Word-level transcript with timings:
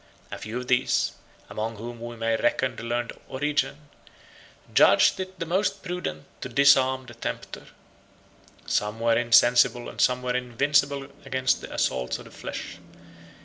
95 0.31 0.39
A 0.39 0.41
few 0.41 0.57
of 0.57 0.67
these, 0.67 1.11
among 1.47 1.75
whom 1.75 1.99
we 2.01 2.15
may 2.17 2.35
reckon 2.35 2.75
the 2.75 2.81
learned 2.81 3.13
Origen, 3.27 3.87
judged 4.73 5.19
it 5.19 5.37
the 5.37 5.45
most 5.45 5.83
prudent 5.83 6.25
to 6.41 6.49
disarm 6.49 7.05
the 7.05 7.13
tempter. 7.13 7.67
96 8.61 8.73
Some 8.73 8.99
were 8.99 9.15
insensible 9.15 9.89
and 9.89 10.01
some 10.01 10.23
were 10.23 10.35
invincible 10.35 11.07
against 11.23 11.61
the 11.61 11.71
assaults 11.71 12.17
of 12.17 12.25
the 12.25 12.31
flesh. 12.31 12.77